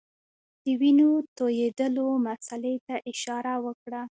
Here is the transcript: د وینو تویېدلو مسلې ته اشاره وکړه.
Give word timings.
د 0.63 0.65
وینو 0.79 1.09
تویېدلو 1.37 2.07
مسلې 2.27 2.75
ته 2.85 2.95
اشاره 3.11 3.53
وکړه. 3.65 4.01